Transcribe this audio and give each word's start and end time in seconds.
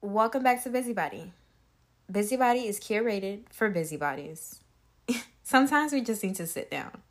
Welcome 0.00 0.44
back 0.44 0.62
to 0.62 0.70
Busybody. 0.70 1.32
Busybody 2.08 2.68
is 2.68 2.78
curated 2.78 3.40
for 3.50 3.68
busybodies. 3.68 4.60
Sometimes 5.42 5.92
we 5.92 6.02
just 6.02 6.22
need 6.22 6.36
to 6.36 6.46
sit 6.46 6.70
down, 6.70 7.02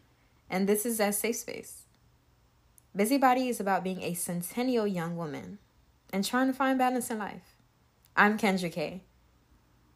and 0.49 0.69
this 0.69 0.85
is 0.85 0.97
that 0.97 1.13
safe 1.13 1.35
space. 1.35 1.81
Busybody 2.95 3.49
is 3.49 3.59
about 3.59 3.83
being 3.83 4.01
a 4.01 4.13
centennial 4.13 4.87
young 4.87 5.17
woman 5.17 5.57
and 6.13 6.23
trying 6.23 6.47
to 6.47 6.53
find 6.53 6.79
balance 6.79 7.11
in 7.11 7.19
life. 7.19 7.57
I'm 8.15 8.37
Kendra 8.37 8.71
Kay, 8.71 9.01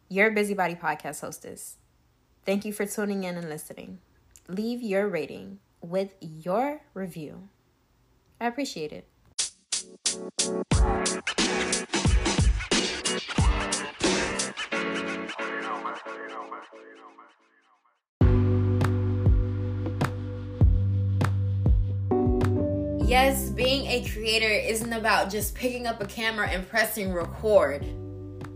your 0.10 0.30
Busybody 0.32 0.76
podcast 0.76 1.22
hostess. 1.22 1.78
Thank 2.46 2.66
you 2.66 2.74
for 2.74 2.86
tuning 2.86 3.24
in 3.24 3.38
and 3.38 3.48
listening. 3.48 4.00
Leave 4.50 4.82
your 4.82 5.08
rating 5.08 5.60
with 5.80 6.10
your 6.20 6.82
review. 6.94 7.48
I 8.42 8.48
appreciate 8.48 8.92
it. 8.92 9.08
Yes, 23.08 23.50
being 23.50 23.86
a 23.86 24.08
creator 24.10 24.48
isn't 24.48 24.94
about 24.94 25.30
just 25.30 25.54
picking 25.54 25.86
up 25.86 26.02
a 26.02 26.06
camera 26.06 26.48
and 26.48 26.68
pressing 26.68 27.14
record. 27.14 27.86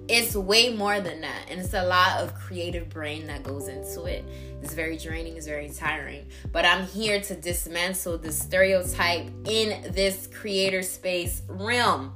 It's 0.08 0.35
way 0.35 0.73
more 0.73 0.99
than 1.02 1.21
that. 1.21 1.45
And 1.49 1.59
it's 1.59 1.73
a 1.73 1.84
lot 1.84 2.21
of 2.21 2.34
creative 2.34 2.90
brain 2.90 3.27
that 3.27 3.44
goes 3.44 3.68
into 3.68 4.05
it. 4.05 4.26
It's 4.63 4.73
very 4.73 4.98
draining, 4.98 5.38
it's 5.38 5.46
very 5.46 5.70
tiring. 5.70 6.27
But 6.52 6.66
I'm 6.66 6.88
here 6.88 7.21
to 7.21 7.35
dismantle 7.35 8.18
the 8.18 8.32
stereotype 8.32 9.30
in 9.46 9.91
this 9.91 10.27
creator 10.34 10.82
space 10.82 11.43
realm. 11.48 12.16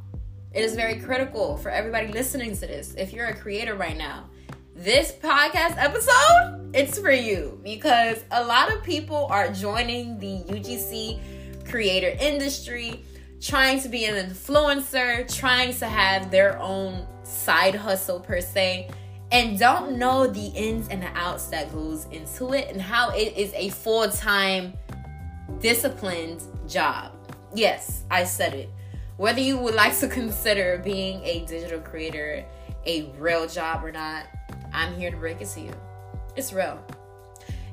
It 0.54 0.64
is 0.64 0.76
very 0.76 1.00
critical 1.00 1.58
for 1.58 1.70
everybody 1.70 2.08
listening 2.08 2.55
to 2.55 2.62
this. 2.62 2.96
If 2.96 3.14
you're 3.14 3.27
a 3.27 3.36
creator 3.36 3.76
right 3.76 3.98
now, 3.98 4.30
this 4.80 5.12
podcast 5.12 5.76
episode, 5.76 6.72
it's 6.74 6.98
for 6.98 7.12
you 7.12 7.60
because 7.66 8.24
a 8.32 8.41
lot 8.41 8.72
of 8.72 8.82
people 8.82 9.27
are 9.30 9.52
joining 9.52 10.18
the 10.20 10.41
UGC 10.48 11.68
creator 11.70 12.16
industry, 12.18 13.04
trying 13.41 13.82
to 13.82 13.90
be 13.90 14.05
an 14.05 14.16
influencer, 14.16 15.27
trying 15.38 15.74
to 15.74 15.86
have 15.86 16.32
their 16.32 16.58
own 16.60 17.05
side 17.24 17.76
hustle 17.76 18.21
per 18.21 18.40
se, 18.40 18.90
and 19.34 19.60
don't 19.60 19.98
know 19.98 20.27
the 20.27 20.48
ins 20.55 20.88
and 20.88 21.04
the 21.04 21.12
outs 21.14 21.48
that 21.48 21.74
goes 21.74 22.05
into 22.05 22.54
it 22.54 22.70
and 22.70 22.82
how 22.82 23.10
it 23.10 23.36
is 23.36 23.52
a 23.55 23.68
full-time 23.71 24.71
disciplined 25.60 26.41
job. 26.70 27.12
Yes, 27.54 28.04
I 28.10 28.24
said 28.24 28.54
it. 28.54 28.70
Whether 29.18 29.41
you 29.41 29.58
would 29.58 29.76
like 29.76 29.99
to 29.99 30.08
consider 30.08 30.82
being 30.86 31.21
a 31.26 31.46
digital 31.46 31.82
creator 31.82 32.46
a 32.86 33.12
real 33.20 33.46
job 33.46 33.84
or 33.84 33.91
not, 33.91 34.26
I'm 34.73 34.95
here 34.95 35.12
to 35.12 35.17
break 35.17 35.41
it 35.41 35.48
to 35.49 35.62
you. 35.62 35.73
It's 36.35 36.53
real. 36.53 36.79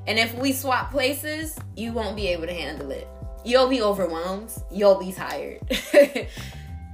And 0.07 0.17
if 0.17 0.33
we 0.35 0.53
swap 0.53 0.91
places, 0.91 1.57
you 1.75 1.91
won't 1.91 2.15
be 2.15 2.27
able 2.27 2.47
to 2.47 2.53
handle 2.53 2.91
it 2.91 3.07
you'll 3.47 3.69
be 3.69 3.81
overwhelmed, 3.81 4.51
you'll 4.69 4.99
be 4.99 5.11
tired. 5.11 5.59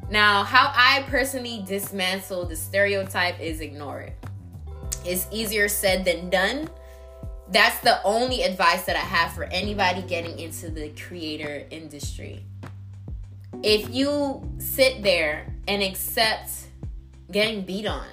now, 0.09 0.43
how 0.43 0.71
I 0.73 1.03
personally 1.07 1.63
dismantle 1.67 2.45
the 2.45 2.55
stereotype 2.55 3.39
is 3.39 3.59
ignore 3.59 4.01
it. 4.01 4.15
It's 5.03 5.27
easier 5.31 5.67
said 5.67 6.05
than 6.05 6.29
done. 6.29 6.69
That's 7.49 7.79
the 7.79 8.01
only 8.03 8.43
advice 8.43 8.85
that 8.85 8.95
I 8.95 8.99
have 8.99 9.33
for 9.33 9.45
anybody 9.45 10.01
getting 10.03 10.39
into 10.39 10.69
the 10.69 10.89
creator 10.89 11.65
industry. 11.71 12.45
If 13.63 13.93
you 13.93 14.49
sit 14.59 15.03
there 15.03 15.53
and 15.67 15.81
accept 15.81 16.51
getting 17.31 17.65
beat 17.65 17.87
on 17.87 18.07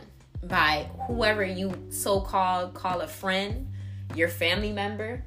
by 0.44 0.88
whoever 1.06 1.44
you 1.44 1.72
so 1.90 2.20
called 2.20 2.74
call 2.74 3.00
a 3.00 3.06
friend, 3.06 3.68
your 4.14 4.28
family 4.28 4.72
member, 4.72 5.24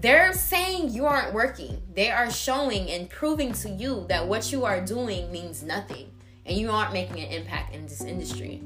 they're 0.00 0.32
saying 0.32 0.90
you 0.90 1.04
aren't 1.04 1.34
working. 1.34 1.82
They 1.94 2.10
are 2.10 2.30
showing 2.30 2.90
and 2.90 3.08
proving 3.10 3.52
to 3.54 3.68
you 3.68 4.06
that 4.08 4.26
what 4.26 4.50
you 4.50 4.64
are 4.64 4.80
doing 4.80 5.30
means 5.30 5.62
nothing 5.62 6.10
and 6.46 6.56
you 6.56 6.70
aren't 6.70 6.92
making 6.92 7.20
an 7.20 7.30
impact 7.30 7.74
in 7.74 7.82
this 7.82 8.00
industry. 8.00 8.62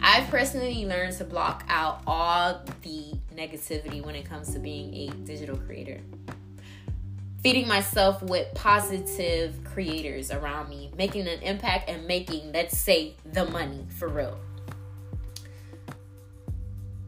I've 0.00 0.28
personally 0.28 0.86
learned 0.86 1.16
to 1.18 1.24
block 1.24 1.64
out 1.68 2.02
all 2.06 2.62
the 2.82 3.12
negativity 3.34 4.04
when 4.04 4.14
it 4.14 4.24
comes 4.24 4.52
to 4.52 4.60
being 4.60 4.94
a 4.94 5.10
digital 5.24 5.56
creator. 5.56 6.00
Feeding 7.42 7.66
myself 7.66 8.22
with 8.22 8.52
positive 8.54 9.54
creators 9.64 10.30
around 10.30 10.68
me, 10.68 10.90
making 10.96 11.26
an 11.26 11.40
impact 11.42 11.88
and 11.88 12.06
making, 12.06 12.52
let's 12.52 12.78
say, 12.78 13.14
the 13.32 13.44
money 13.46 13.84
for 13.98 14.08
real. 14.08 14.38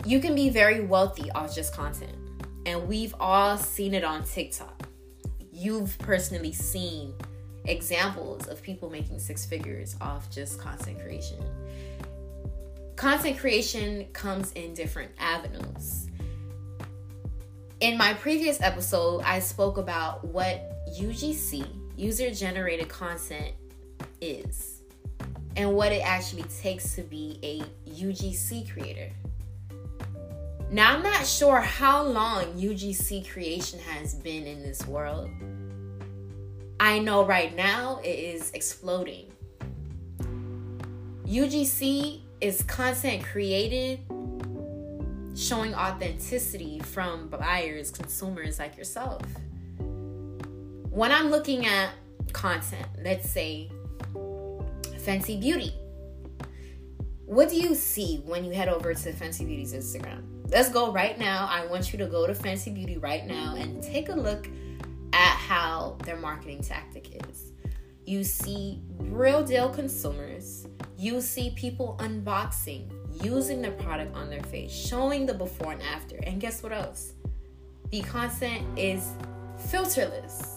You 0.05 0.19
can 0.19 0.35
be 0.35 0.49
very 0.49 0.81
wealthy 0.81 1.31
off 1.33 1.55
just 1.55 1.75
content. 1.75 2.17
And 2.67 2.89
we've 2.89 3.15
all 3.21 3.59
seen 3.59 3.95
it 3.95 4.05
on 4.05 4.25
TikTok. 4.25 4.89
You've 5.53 5.99
personally 5.99 6.53
seen 6.53 7.15
examples 7.67 8.47
of 8.49 8.63
people 8.63 8.89
making 8.89 9.19
six 9.19 9.45
figures 9.45 9.97
off 10.01 10.31
just 10.31 10.59
content 10.59 11.01
creation. 11.01 11.39
Content 12.97 13.39
creation 13.39 14.07
comes 14.13 14.53
in 14.53 14.75
different 14.75 15.11
avenues. 15.19 16.09
In 17.81 17.97
my 17.97 18.15
previous 18.15 18.61
episode, 18.61 19.23
I 19.23 19.39
spoke 19.39 19.79
about 19.79 20.25
what 20.25 20.87
UGC, 20.99 21.67
user 21.97 22.31
generated 22.31 22.89
content, 22.89 23.55
is 24.21 24.81
and 25.57 25.75
what 25.75 25.93
it 25.93 26.01
actually 26.01 26.45
takes 26.61 26.95
to 26.95 27.03
be 27.03 27.39
a 27.43 27.91
UGC 27.91 28.71
creator. 28.73 29.11
Now, 30.73 30.95
I'm 30.95 31.03
not 31.03 31.27
sure 31.27 31.59
how 31.61 32.05
long 32.05 32.45
UGC 32.55 33.29
creation 33.29 33.81
has 33.81 34.15
been 34.15 34.47
in 34.47 34.63
this 34.63 34.87
world. 34.87 35.29
I 36.79 37.01
know 37.01 37.25
right 37.25 37.55
now 37.57 38.01
it 38.05 38.17
is 38.17 38.53
exploding. 38.53 39.33
UGC 41.27 42.21
is 42.41 42.63
content 42.63 43.25
created 43.25 43.99
showing 45.35 45.75
authenticity 45.75 46.79
from 46.79 47.27
buyers, 47.29 47.91
consumers 47.91 48.61
like 48.61 48.77
yourself. 48.77 49.23
When 49.79 51.11
I'm 51.11 51.31
looking 51.31 51.67
at 51.67 51.91
content, 52.33 52.87
let's 53.03 53.29
say 53.29 53.73
Fenty 54.13 55.41
Beauty, 55.41 55.75
what 57.27 57.49
do 57.49 57.57
you 57.57 57.75
see 57.75 58.23
when 58.25 58.45
you 58.45 58.53
head 58.53 58.69
over 58.69 58.95
to 58.95 59.13
Fenty 59.13 59.45
Beauty's 59.45 59.75
Instagram? 59.75 60.30
Let's 60.51 60.69
go 60.69 60.91
right 60.91 61.17
now. 61.17 61.47
I 61.49 61.65
want 61.67 61.93
you 61.93 61.99
to 62.01 62.07
go 62.07 62.27
to 62.27 62.33
Fenty 62.33 62.75
Beauty 62.75 62.99
right 62.99 63.25
now 63.25 63.55
and 63.57 63.81
take 63.81 64.09
a 64.09 64.15
look 64.15 64.49
at 65.13 65.37
how 65.37 65.97
their 66.05 66.17
marketing 66.17 66.61
tactic 66.61 67.25
is. 67.29 67.53
You 68.05 68.25
see 68.25 68.83
real 68.99 69.45
deal 69.45 69.69
consumers, 69.69 70.67
you 70.99 71.21
see 71.21 71.51
people 71.51 71.97
unboxing, 72.01 72.91
using 73.23 73.63
the 73.63 73.71
product 73.73 74.17
on 74.17 74.29
their 74.29 74.43
face, 74.43 74.73
showing 74.73 75.25
the 75.25 75.35
before 75.35 75.73
and 75.73 75.83
after. 75.83 76.17
And 76.25 76.41
guess 76.41 76.65
what 76.65 76.73
else? 76.73 77.13
The 77.91 78.03
content 78.03 78.67
is 78.77 79.13
filterless. 79.57 80.57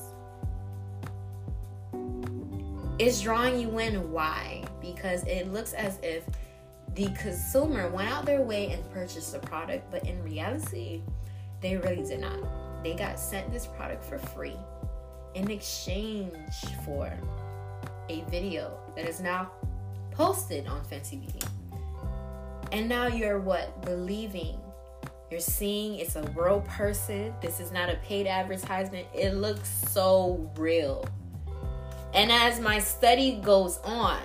It's 2.97 3.21
drawing 3.21 3.59
you 3.59 3.77
in. 3.77 4.11
Why? 4.11 4.63
Because 4.81 5.23
it 5.25 5.53
looks 5.53 5.73
as 5.73 5.99
if 6.01 6.23
the 6.95 7.07
consumer 7.19 7.89
went 7.89 8.09
out 8.09 8.25
their 8.25 8.41
way 8.41 8.71
and 8.71 8.91
purchased 8.91 9.33
the 9.33 9.39
product, 9.39 9.89
but 9.89 10.05
in 10.07 10.21
reality, 10.23 11.01
they 11.61 11.77
really 11.77 12.03
did 12.03 12.19
not. 12.19 12.39
They 12.83 12.93
got 12.93 13.19
sent 13.19 13.51
this 13.51 13.65
product 13.65 14.03
for 14.03 14.17
free 14.17 14.57
in 15.33 15.49
exchange 15.49 16.53
for 16.85 17.11
a 18.09 18.21
video 18.29 18.77
that 18.95 19.07
is 19.07 19.21
now 19.21 19.51
posted 20.11 20.67
on 20.67 20.83
Fenty 20.85 21.19
Beauty. 21.19 21.47
And 22.71 22.88
now 22.88 23.07
you're 23.07 23.39
what? 23.39 23.83
Believing. 23.83 24.59
You're 25.31 25.39
seeing 25.39 25.95
it's 25.95 26.15
a 26.15 26.23
real 26.35 26.62
person. 26.62 27.33
This 27.41 27.59
is 27.59 27.71
not 27.71 27.89
a 27.89 27.95
paid 27.97 28.27
advertisement. 28.27 29.07
It 29.13 29.33
looks 29.33 29.69
so 29.89 30.51
real. 30.57 31.07
And 32.13 32.31
as 32.31 32.59
my 32.59 32.77
study 32.77 33.39
goes 33.44 33.79
on, 33.83 34.21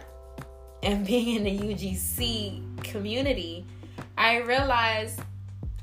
and 0.83 1.07
being 1.07 1.37
in 1.37 1.45
the 1.45 1.75
UGC 1.75 2.85
community, 2.85 3.67
I 4.17 4.39
realized 4.39 5.21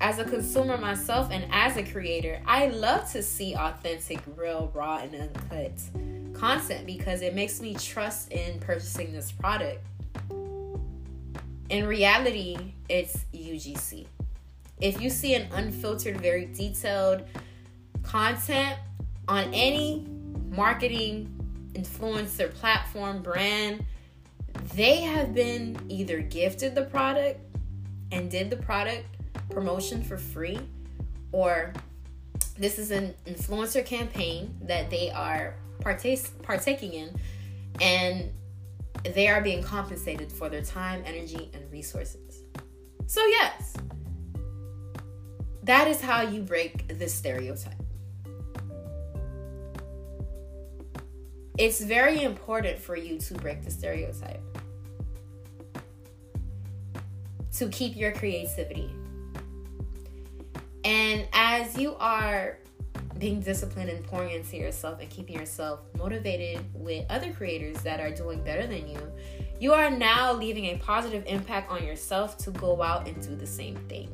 as 0.02 0.20
a 0.20 0.26
consumer 0.26 0.78
myself 0.78 1.30
and 1.32 1.46
as 1.52 1.78
a 1.78 1.84
creator, 1.84 2.42
I 2.46 2.68
love 2.68 3.10
to 3.14 3.24
see 3.24 3.56
authentic, 3.56 4.20
real, 4.36 4.72
raw, 4.74 4.98
and 4.98 5.16
uncut 5.16 5.72
content 6.34 6.86
because 6.86 7.22
it 7.22 7.34
makes 7.34 7.62
me 7.62 7.74
trust 7.76 8.32
in 8.32 8.60
purchasing 8.60 9.14
this 9.14 9.32
product. 9.32 9.84
In 11.70 11.88
reality, 11.88 12.74
it's 12.90 13.26
UGC. 13.34 14.06
If 14.82 15.02
you 15.02 15.10
see 15.10 15.34
an 15.36 15.48
unfiltered, 15.54 16.20
very 16.20 16.46
detailed 16.48 17.24
content 18.04 18.78
on 19.28 19.52
any 19.54 20.06
marketing 20.50 21.32
influencer 21.74 22.54
platform, 22.54 23.22
brand, 23.22 23.84
they 24.74 25.02
have 25.02 25.34
been 25.34 25.78
either 25.88 26.22
gifted 26.22 26.76
the 26.76 26.84
product 26.84 27.40
and 28.12 28.32
did 28.32 28.50
the 28.50 28.58
product 28.58 29.06
promotion 29.50 30.04
for 30.04 30.18
free, 30.18 30.60
or 31.32 31.72
this 32.58 32.80
is 32.80 32.92
an 32.92 33.14
influencer 33.26 33.86
campaign 33.86 34.56
that 34.62 34.90
they 34.90 35.12
are 35.12 35.56
partaking 35.82 36.94
in, 36.94 37.16
and 37.82 38.32
they 39.14 39.28
are 39.28 39.42
being 39.42 39.62
compensated 39.62 40.32
for 40.32 40.50
their 40.50 40.64
time, 40.64 41.04
energy, 41.06 41.52
and 41.54 41.72
resources. 41.72 42.42
So, 43.06 43.24
yes, 43.28 43.76
that 45.64 45.88
is 45.88 46.02
how 46.02 46.22
you 46.22 46.42
break 46.42 46.88
this 46.98 47.14
stereotype. 47.14 47.75
It's 51.58 51.82
very 51.82 52.24
important 52.24 52.78
for 52.78 52.98
you 52.98 53.18
to 53.18 53.34
break 53.36 53.64
the 53.64 53.72
stereotype, 53.72 54.42
to 57.54 57.70
keep 57.70 57.96
your 57.96 58.12
creativity. 58.12 58.94
And 60.84 61.28
as 61.32 61.78
you 61.78 61.96
are 61.96 62.60
being 63.18 63.40
disciplined 63.40 63.90
and 63.90 64.04
pouring 64.06 64.32
into 64.32 64.58
yourself 64.58 65.00
and 65.00 65.10
keeping 65.10 65.40
yourself 65.40 65.80
motivated 65.98 66.60
with 66.74 67.06
other 67.10 67.32
creators 67.32 67.78
that 67.84 68.02
are 68.02 68.12
doing 68.12 68.44
better 68.44 68.68
than 68.68 68.90
you, 68.90 69.00
you 69.58 69.72
are 69.74 69.90
now 69.90 70.34
leaving 70.34 70.66
a 70.66 70.78
positive 70.80 71.24
impact 71.26 71.72
on 71.72 71.86
yourself 71.86 72.38
to 72.40 72.52
go 72.52 72.84
out 72.84 73.08
and 73.08 73.22
do 73.22 73.34
the 73.34 73.48
same 73.48 73.78
thing. 73.88 74.10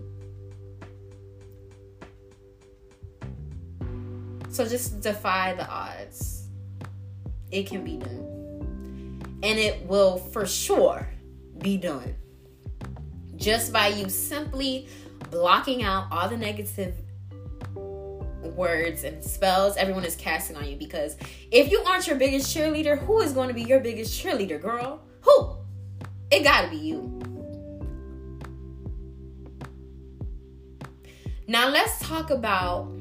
So 4.49 4.63
just 4.67 5.01
defy 5.01 5.53
the 5.53 5.67
odds. 5.67 6.30
It 7.51 7.67
can 7.67 7.83
be 7.83 7.97
done. 7.97 9.19
And 9.43 9.59
it 9.59 9.85
will 9.85 10.17
for 10.17 10.45
sure 10.45 11.07
be 11.59 11.77
done. 11.77 12.15
Just 13.35 13.73
by 13.73 13.87
you 13.87 14.09
simply 14.09 14.87
blocking 15.29 15.83
out 15.83 16.07
all 16.11 16.29
the 16.29 16.37
negative 16.37 16.95
words 18.55 19.03
and 19.03 19.23
spells 19.23 19.77
everyone 19.77 20.03
is 20.03 20.15
casting 20.15 20.55
on 20.57 20.65
you 20.67 20.75
because 20.75 21.15
if 21.51 21.71
you 21.71 21.79
aren't 21.83 22.05
your 22.05 22.17
biggest 22.17 22.55
cheerleader, 22.55 22.97
who 22.97 23.21
is 23.21 23.33
going 23.33 23.47
to 23.47 23.53
be 23.53 23.63
your 23.63 23.79
biggest 23.79 24.23
cheerleader, 24.23 24.61
girl? 24.61 25.01
Who? 25.21 25.55
It 26.29 26.43
got 26.43 26.63
to 26.63 26.69
be 26.69 26.77
you. 26.77 27.19
Now 31.47 31.69
let's 31.69 31.99
talk 31.99 32.29
about 32.29 32.91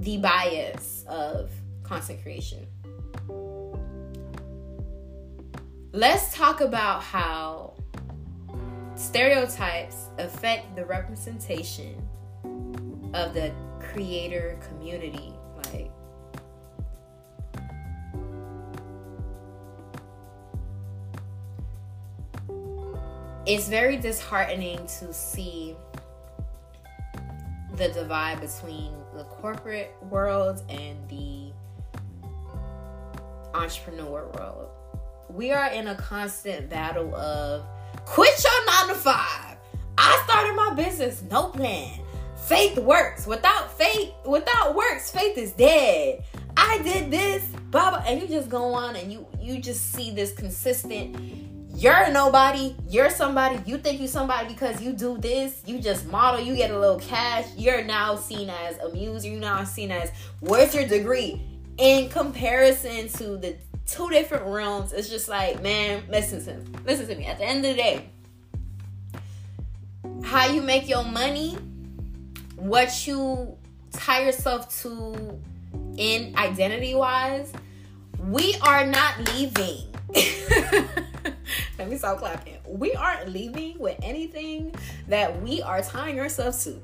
the 0.00 0.18
bias 0.18 1.04
of 1.08 1.50
content 1.82 2.22
creation. 2.22 2.66
Let's 5.94 6.34
talk 6.34 6.60
about 6.60 7.04
how 7.04 7.74
stereotypes 8.96 10.08
affect 10.18 10.74
the 10.74 10.84
representation 10.84 11.94
of 13.14 13.32
the 13.32 13.52
creator 13.78 14.58
community. 14.68 15.32
Like, 15.56 15.92
it's 23.46 23.68
very 23.68 23.96
disheartening 23.96 24.78
to 24.98 25.14
see 25.14 25.76
the 27.76 27.90
divide 27.90 28.40
between 28.40 28.94
the 29.14 29.22
corporate 29.22 29.94
world 30.10 30.60
and 30.68 31.08
the 31.08 31.52
entrepreneur 33.54 34.28
world. 34.34 34.70
We 35.28 35.52
are 35.52 35.70
in 35.70 35.88
a 35.88 35.94
constant 35.94 36.68
battle 36.70 37.14
of 37.14 37.64
quit 38.04 38.32
your 38.42 38.66
nine 38.66 38.88
to 38.88 38.94
five. 38.94 39.56
I 39.96 40.22
started 40.24 40.54
my 40.54 40.74
business, 40.74 41.22
no 41.30 41.48
plan. 41.48 42.00
Faith 42.36 42.78
works. 42.78 43.26
Without 43.26 43.76
faith, 43.76 44.12
without 44.24 44.74
works, 44.74 45.10
faith 45.10 45.38
is 45.38 45.52
dead. 45.52 46.24
I 46.56 46.78
did 46.82 47.10
this, 47.10 47.44
blah, 47.70 48.02
and 48.06 48.20
you 48.20 48.28
just 48.28 48.48
go 48.48 48.74
on 48.74 48.96
and 48.96 49.12
you 49.12 49.26
you 49.40 49.60
just 49.60 49.92
see 49.92 50.10
this 50.10 50.32
consistent 50.32 51.16
you're 51.76 52.08
nobody, 52.12 52.76
you're 52.88 53.10
somebody, 53.10 53.58
you 53.66 53.78
think 53.78 53.98
you're 53.98 54.06
somebody 54.06 54.46
because 54.46 54.80
you 54.80 54.92
do 54.92 55.18
this, 55.18 55.60
you 55.66 55.80
just 55.80 56.06
model, 56.06 56.40
you 56.40 56.54
get 56.54 56.70
a 56.70 56.78
little 56.78 57.00
cash, 57.00 57.46
you're 57.56 57.82
now 57.82 58.14
seen 58.14 58.48
as 58.48 58.78
a 58.78 58.90
muse, 58.90 59.26
you're 59.26 59.40
now 59.40 59.64
seen 59.64 59.90
as 59.90 60.12
where's 60.38 60.72
your 60.72 60.86
degree? 60.86 61.42
In 61.78 62.08
comparison 62.10 63.08
to 63.08 63.36
the 63.36 63.56
two 63.86 64.10
different 64.10 64.46
realms, 64.46 64.92
it's 64.92 65.08
just 65.08 65.28
like, 65.28 65.62
man, 65.62 66.02
listen 66.08 66.44
to. 66.44 66.80
Listen 66.84 67.06
to 67.08 67.14
me. 67.14 67.26
At 67.26 67.38
the 67.38 67.44
end 67.44 67.64
of 67.64 67.76
the 67.76 67.82
day, 67.82 68.08
how 70.24 70.46
you 70.46 70.62
make 70.62 70.88
your 70.88 71.04
money, 71.04 71.56
what 72.56 73.06
you 73.06 73.56
tie 73.92 74.24
yourself 74.24 74.82
to 74.82 75.40
in 75.96 76.34
identity 76.36 76.94
wise, 76.94 77.52
we 78.18 78.56
are 78.62 78.86
not 78.86 79.28
leaving. 79.32 79.94
Let 81.78 81.90
me 81.90 81.96
stop 81.96 82.18
clapping. 82.18 82.56
We 82.66 82.94
aren't 82.94 83.28
leaving 83.28 83.78
with 83.78 83.98
anything 84.02 84.74
that 85.08 85.40
we 85.42 85.62
are 85.62 85.82
tying 85.82 86.18
ourselves 86.20 86.64
to. 86.64 86.80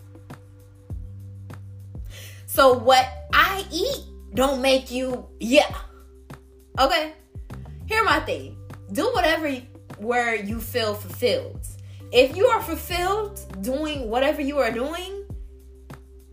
So 2.47 2.75
what 2.75 3.07
I 3.33 3.65
eat 3.71 4.05
don't 4.35 4.61
make 4.61 4.91
you 4.91 5.27
yeah. 5.39 5.73
Okay. 6.79 7.13
Here 7.87 8.05
my 8.05 8.21
thing. 8.21 8.57
Do 8.93 9.11
whatever 9.13 9.51
where 9.99 10.35
you 10.35 10.61
feel 10.61 10.95
fulfilled. 10.95 11.67
If 12.13 12.37
you 12.37 12.47
are 12.47 12.63
fulfilled 12.63 13.41
doing 13.63 14.09
whatever 14.09 14.41
you 14.41 14.59
are 14.59 14.73
doing, 14.73 15.25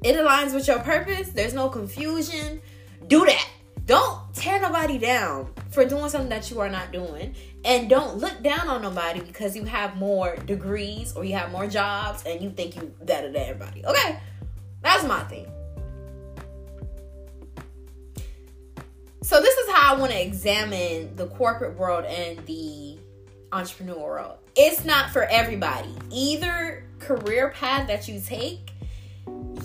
it 0.04 0.16
aligns 0.16 0.54
with 0.54 0.68
your 0.68 0.80
purpose. 0.80 1.30
There's 1.30 1.54
no 1.54 1.70
confusion. 1.70 2.62
Do 3.08 3.26
that. 3.26 3.50
Don't 3.86 4.34
tear 4.34 4.60
nobody 4.60 4.98
down 4.98 5.54
for 5.72 5.86
doing 5.86 6.10
something 6.10 6.30
that 6.30 6.52
you 6.52 6.60
are 6.60 6.70
not 6.70 6.92
doing. 6.92 7.36
And 7.64 7.90
don't 7.90 8.18
look 8.18 8.44
down 8.44 8.68
on 8.68 8.82
nobody 8.82 9.22
because 9.22 9.56
you 9.56 9.64
have 9.64 9.96
more 9.96 10.36
degrees 10.36 11.14
or 11.14 11.24
you 11.24 11.36
have 11.36 11.52
more 11.52 11.68
jobs 11.68 12.24
and 12.26 12.42
you 12.42 12.50
think 12.50 12.76
you 12.76 12.94
better 13.04 13.32
than 13.32 13.42
everybody. 13.42 13.86
Okay? 13.86 14.20
That's 14.82 15.04
my 15.06 15.24
thing. 15.24 15.48
So 19.28 19.42
this 19.42 19.58
is 19.58 19.70
how 19.72 19.94
I 19.94 20.00
want 20.00 20.14
to 20.14 20.22
examine 20.22 21.14
the 21.18 21.28
corporate 21.28 21.78
world 21.78 22.06
and 22.06 22.40
the 22.46 22.98
entrepreneur 23.52 24.00
world. 24.00 24.38
It's 24.56 24.86
not 24.86 25.10
for 25.10 25.24
everybody. 25.24 25.94
Either 26.10 26.86
career 27.00 27.50
path 27.50 27.90
that 27.90 28.08
you 28.08 28.22
take, 28.26 28.72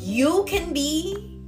you 0.00 0.44
can 0.48 0.72
be 0.72 1.38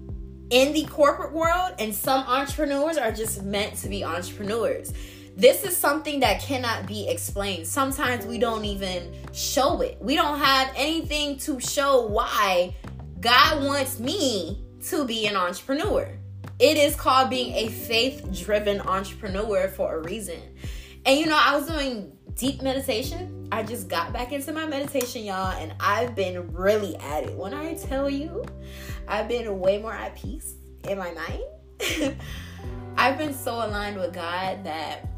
in 0.51 0.73
the 0.73 0.85
corporate 0.85 1.33
world, 1.33 1.73
and 1.81 1.93
some 1.93 2.25
entrepreneurs 2.29 2.99
are 2.99 3.11
just 3.11 3.43
meant 3.43 3.75
to 3.79 3.89
be 3.89 4.05
entrepreneurs. 4.05 4.93
This 5.37 5.65
is 5.65 5.77
something 5.77 6.21
that 6.21 6.41
cannot 6.41 6.87
be 6.87 7.09
explained. 7.09 7.67
Sometimes 7.67 8.27
we 8.27 8.39
don't 8.39 8.65
even 8.65 9.13
show 9.33 9.81
it. 9.81 9.99
We 10.01 10.15
don't 10.15 10.39
have 10.39 10.73
anything 10.77 11.37
to 11.39 11.59
show 11.59 12.07
why 12.07 12.77
God 13.19 13.65
wants 13.65 13.99
me 13.99 14.65
to 14.85 15.05
be 15.05 15.27
an 15.27 15.35
entrepreneur. 15.35 16.17
It 16.59 16.77
is 16.77 16.95
called 16.95 17.31
being 17.31 17.55
a 17.55 17.69
faith 17.69 18.27
driven 18.33 18.81
entrepreneur 18.81 19.69
for 19.69 19.97
a 19.97 20.03
reason. 20.03 20.41
And 21.05 21.19
you 21.19 21.27
know, 21.27 21.39
I 21.41 21.57
was 21.57 21.67
doing 21.67 22.13
deep 22.37 22.63
meditation. 22.63 23.49
I 23.53 23.63
just 23.63 23.89
got 23.89 24.13
back 24.13 24.33
into 24.33 24.53
my 24.53 24.67
meditation, 24.67 25.25
y'all, 25.25 25.53
and 25.53 25.75
I've 25.81 26.15
been 26.15 26.53
really 26.53 26.97
at 26.97 27.25
it. 27.25 27.35
When 27.37 27.55
I 27.55 27.75
tell 27.75 28.09
you, 28.09 28.45
I've 29.07 29.29
been 29.29 29.59
way 29.59 29.81
more 29.81 29.93
at 29.93 30.17
peace 30.17 30.55
in 30.89 30.99
my 30.99 31.13
mind. 31.13 32.17
I've 32.97 33.19
been 33.19 33.35
so 33.35 33.55
aligned 33.55 33.97
with 33.97 34.13
God 34.13 34.65
that 34.65 35.09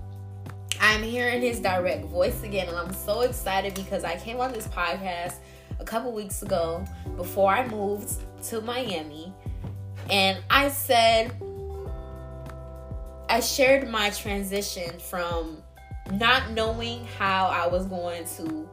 I'm 0.81 1.03
hearing 1.03 1.41
his 1.41 1.61
direct 1.61 2.07
voice 2.07 2.43
again, 2.43 2.69
and 2.69 2.77
I'm 2.77 2.93
so 2.93 3.23
excited 3.23 3.75
because 3.75 4.05
I 4.05 4.17
came 4.17 4.41
on 4.41 4.53
this 4.53 4.67
podcast 4.69 5.37
a 5.79 5.85
couple 5.85 6.13
weeks 6.13 6.43
ago 6.43 6.85
before 7.17 7.51
I 7.53 7.67
moved 7.69 8.15
to 8.45 8.61
Miami, 8.61 9.33
and 10.11 10.39
I 10.51 10.69
said, 10.69 11.35
I 13.29 13.41
shared 13.41 13.89
my 13.89 14.11
transition 14.11 14.99
from 14.99 15.63
not 16.13 16.53
knowing 16.53 17.05
how 17.19 17.47
I 17.47 17.67
was 17.67 17.87
going 17.87 18.25
to 18.37 18.69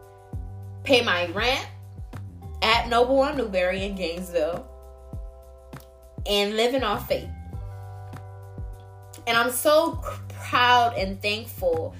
pay 0.83 1.03
my 1.03 1.27
rent 1.27 1.67
at 2.61 2.87
Noble 2.87 3.19
on 3.19 3.37
Newberry 3.37 3.83
in 3.83 3.95
Gainesville 3.95 4.67
and 6.25 6.55
living 6.55 6.83
off 6.83 7.07
faith. 7.07 7.29
And 9.25 9.37
I'm 9.37 9.51
so 9.51 10.01
proud 10.29 10.95
and 10.97 11.21
thankful 11.21 11.95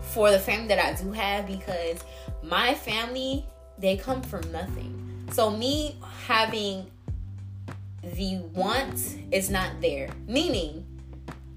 for 0.00 0.30
the 0.30 0.38
family 0.38 0.68
that 0.68 0.78
I 0.78 1.00
do 1.00 1.12
have 1.12 1.46
because 1.46 1.98
my 2.42 2.74
family, 2.74 3.44
they 3.78 3.96
come 3.96 4.22
from 4.22 4.50
nothing. 4.50 5.28
So, 5.32 5.50
me 5.50 5.96
having 6.26 6.90
the 8.14 8.38
want 8.54 9.18
is 9.30 9.50
not 9.50 9.80
there. 9.80 10.08
Meaning, 10.26 10.86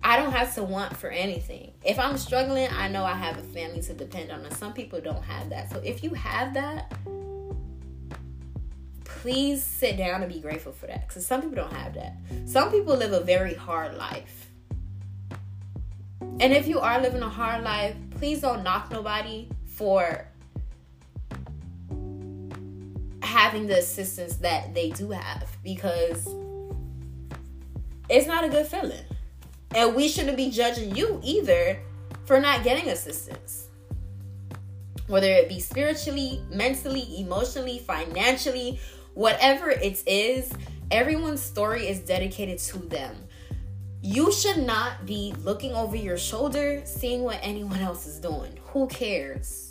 I 0.04 0.18
don't 0.18 0.32
have 0.32 0.54
to 0.56 0.64
want 0.64 0.96
for 0.98 1.10
anything. 1.10 1.72
If 1.84 2.00
I'm 2.00 2.18
struggling, 2.18 2.68
I 2.72 2.88
know 2.88 3.04
I 3.04 3.14
have 3.14 3.38
a 3.38 3.44
family 3.44 3.82
to 3.84 3.94
depend 3.94 4.32
on. 4.32 4.44
And 4.46 4.56
some 4.56 4.74
people 4.74 5.00
don't 5.00 5.24
have 5.24 5.50
that. 5.50 5.72
So 5.72 5.80
if 5.84 6.04
you 6.04 6.12
have 6.14 6.54
that, 6.56 6.92
please 9.04 9.64
sit 9.64 9.98
down 9.98 10.24
and 10.24 10.34
be 10.34 10.40
grateful 10.40 10.72
for 10.72 10.88
that. 10.88 11.08
Because 11.08 11.26
some 11.26 11.42
people 11.42 11.56
don't 11.56 11.74
have 11.74 11.94
that. 11.94 12.18
Some 12.46 12.72
people 12.72 12.96
live 12.96 13.14
a 13.14 13.22
very 13.22 13.54
hard 13.54 13.96
life. 13.96 14.50
And 16.40 16.54
if 16.54 16.68
you 16.68 16.80
are 16.80 17.00
living 17.00 17.22
a 17.22 17.30
hard 17.30 17.64
life, 17.64 17.96
please 18.12 18.42
don't 18.42 18.64
knock 18.64 18.92
nobody 18.92 19.48
for 19.66 20.28
having 23.32 23.66
the 23.68 23.80
assistance 23.80 24.36
that 24.38 24.74
they 24.74 24.90
do 24.92 25.10
have 25.10 25.50
because 25.64 26.28
it's 28.10 28.28
not 28.28 28.44
a 28.44 28.50
good 28.50 28.68
feeling. 28.68 29.06
And 29.74 29.96
we 29.96 30.10
shouldn't 30.10 30.36
be 30.38 30.52
judging 30.52 30.96
you 30.96 31.20
either 31.24 31.80
for 32.26 32.40
not 32.40 32.64
getting 32.64 32.90
assistance. 32.90 33.70
Whether 35.08 35.32
it 35.32 35.50
be 35.50 35.60
spiritually, 35.60 36.42
mentally, 36.50 37.20
emotionally, 37.20 37.80
financially, 37.80 38.80
whatever 39.14 39.70
it 39.70 40.04
is, 40.06 40.52
everyone's 40.92 41.42
story 41.42 41.88
is 41.88 42.00
dedicated 42.00 42.60
to 42.60 42.80
them. 42.80 43.16
You 44.02 44.32
should 44.32 44.58
not 44.58 45.06
be 45.06 45.34
looking 45.44 45.74
over 45.74 45.96
your 45.96 46.18
shoulder, 46.18 46.82
seeing 46.86 47.24
what 47.24 47.40
anyone 47.42 47.80
else 47.80 48.08
is 48.08 48.20
doing. 48.20 48.58
Who 48.68 48.88
cares? 48.88 49.71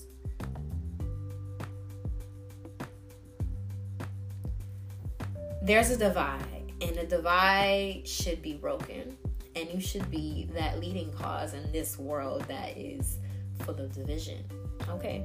There's 5.62 5.90
a 5.90 5.96
divide, 5.96 6.72
and 6.80 6.96
the 6.96 7.04
divide 7.04 8.02
should 8.04 8.40
be 8.42 8.54
broken 8.54 9.16
and 9.56 9.68
you 9.70 9.80
should 9.80 10.10
be 10.10 10.48
that 10.54 10.80
leading 10.80 11.12
cause 11.12 11.54
in 11.54 11.70
this 11.72 11.98
world 11.98 12.44
that 12.48 12.76
is 12.76 13.18
full 13.60 13.78
of 13.78 13.92
division. 13.92 14.44
Okay? 14.88 15.24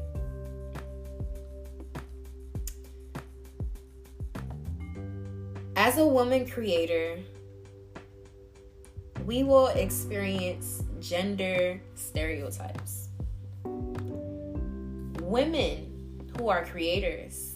As 5.75 5.98
a 5.98 6.08
woman 6.08 6.50
creator, 6.50 7.20
we 9.25 9.44
will 9.44 9.68
experience 9.68 10.84
gender 11.00 11.82
stereotypes. 11.96 13.10
Women 15.22 16.27
who 16.38 16.50
are 16.50 16.65
creators 16.65 17.54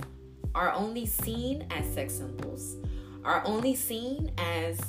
are 0.56 0.72
only 0.74 1.06
seen 1.06 1.68
as 1.72 1.92
sex 1.94 2.16
symbols, 2.16 2.78
are 3.24 3.44
only 3.46 3.76
seen 3.76 4.32
as 4.38 4.80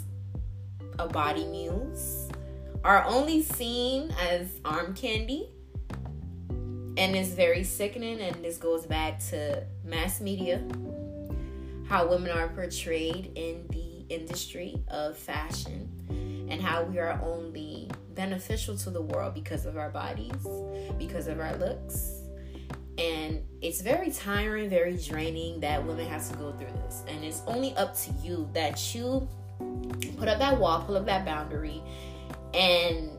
a 0.98 1.06
body 1.06 1.46
muse 1.46 2.28
are 2.84 3.04
only 3.06 3.42
seen 3.42 4.10
as 4.30 4.60
arm 4.64 4.94
candy 4.94 5.50
and 6.50 7.16
it's 7.16 7.30
very 7.30 7.62
sickening 7.62 8.20
and 8.20 8.44
this 8.44 8.56
goes 8.56 8.86
back 8.86 9.18
to 9.18 9.64
mass 9.84 10.20
media 10.20 10.62
how 11.88 12.06
women 12.06 12.30
are 12.30 12.48
portrayed 12.48 13.32
in 13.34 13.66
the 13.68 14.14
industry 14.14 14.82
of 14.88 15.16
fashion 15.16 15.88
and 16.50 16.60
how 16.60 16.82
we 16.82 16.98
are 16.98 17.20
only 17.22 17.88
beneficial 18.14 18.76
to 18.76 18.90
the 18.90 19.00
world 19.00 19.34
because 19.34 19.66
of 19.66 19.76
our 19.76 19.90
bodies 19.90 20.46
because 20.98 21.26
of 21.28 21.38
our 21.38 21.56
looks 21.56 22.20
and 22.98 23.42
it's 23.62 23.80
very 23.80 24.10
tiring 24.10 24.70
very 24.70 24.96
draining 24.96 25.60
that 25.60 25.84
women 25.84 26.06
have 26.06 26.26
to 26.28 26.36
go 26.36 26.52
through 26.52 26.72
this 26.84 27.04
and 27.08 27.24
it's 27.24 27.42
only 27.46 27.74
up 27.76 27.96
to 27.96 28.10
you 28.22 28.48
that 28.54 28.94
you 28.94 29.28
put 30.16 30.28
up 30.28 30.38
that 30.38 30.58
wall, 30.58 30.82
pull 30.82 30.96
up 30.96 31.06
that 31.06 31.24
boundary, 31.24 31.82
and 32.54 33.10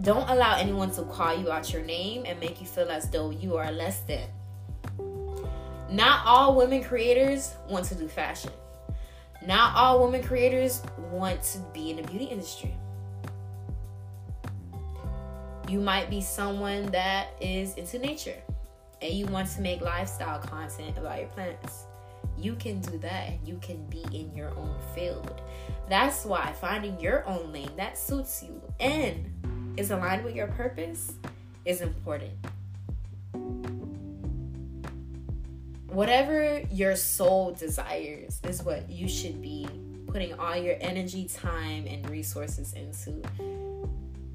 don't 0.00 0.28
allow 0.28 0.56
anyone 0.56 0.90
to 0.90 1.02
call 1.04 1.36
you 1.36 1.50
out 1.50 1.72
your 1.72 1.82
name 1.82 2.24
and 2.26 2.38
make 2.40 2.60
you 2.60 2.66
feel 2.66 2.90
as 2.90 3.08
though 3.10 3.30
you 3.30 3.56
are 3.56 3.70
less 3.70 4.00
than. 4.00 4.28
Not 5.90 6.26
all 6.26 6.56
women 6.56 6.82
creators 6.82 7.54
want 7.68 7.86
to 7.86 7.94
do 7.94 8.08
fashion. 8.08 8.50
Not 9.46 9.76
all 9.76 10.02
women 10.04 10.22
creators 10.22 10.82
want 11.12 11.42
to 11.44 11.58
be 11.72 11.90
in 11.90 11.96
the 11.96 12.02
beauty 12.02 12.24
industry. 12.24 12.74
You 15.68 15.80
might 15.80 16.10
be 16.10 16.20
someone 16.20 16.86
that 16.86 17.28
is 17.40 17.74
into 17.74 17.98
nature 17.98 18.36
and 19.04 19.14
you 19.14 19.26
want 19.26 19.48
to 19.50 19.60
make 19.60 19.80
lifestyle 19.80 20.40
content 20.40 20.98
about 20.98 21.20
your 21.20 21.28
plants 21.28 21.84
you 22.36 22.54
can 22.54 22.80
do 22.80 22.98
that 22.98 23.28
and 23.28 23.46
you 23.46 23.58
can 23.62 23.84
be 23.86 24.04
in 24.12 24.34
your 24.34 24.50
own 24.56 24.76
field. 24.94 25.40
That's 25.88 26.24
why 26.24 26.52
finding 26.60 26.98
your 27.00 27.26
own 27.26 27.52
lane 27.52 27.70
that 27.76 27.96
suits 27.96 28.42
you 28.42 28.60
and 28.80 29.74
is 29.76 29.90
aligned 29.90 30.24
with 30.24 30.34
your 30.34 30.48
purpose 30.48 31.14
is 31.64 31.80
important. 31.80 32.32
Whatever 35.88 36.60
your 36.72 36.96
soul 36.96 37.52
desires 37.52 38.40
is 38.42 38.62
what 38.62 38.90
you 38.90 39.08
should 39.08 39.40
be 39.40 39.68
putting 40.08 40.34
all 40.34 40.56
your 40.56 40.76
energy, 40.80 41.26
time, 41.26 41.86
and 41.86 42.08
resources 42.10 42.72
into. 42.72 43.22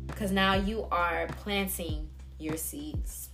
Because 0.07 0.31
now 0.31 0.53
you 0.53 0.85
are 0.91 1.27
planting 1.27 2.09
your 2.37 2.57
seeds. 2.57 3.29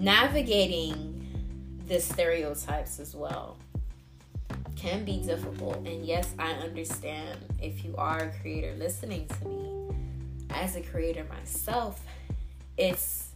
Navigating 0.00 1.06
the 1.86 2.00
stereotypes 2.00 2.98
as 2.98 3.14
well 3.14 3.58
can 4.74 5.04
be 5.04 5.18
difficult. 5.18 5.76
And 5.86 6.06
yes, 6.06 6.32
I 6.38 6.52
understand 6.52 7.38
if 7.60 7.84
you 7.84 7.94
are 7.96 8.18
a 8.18 8.32
creator 8.40 8.74
listening 8.78 9.28
to 9.28 9.48
me, 9.48 9.94
as 10.50 10.74
a 10.74 10.80
creator 10.80 11.26
myself, 11.28 12.02
it's 12.78 13.28